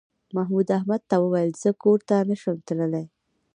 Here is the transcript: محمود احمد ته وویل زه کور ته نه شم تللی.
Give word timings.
محمود 0.35 0.67
احمد 0.77 1.01
ته 1.09 1.15
وویل 1.19 1.51
زه 1.61 1.69
کور 1.81 1.99
ته 2.07 2.15
نه 2.29 2.35
شم 2.41 2.57
تللی. 2.67 3.05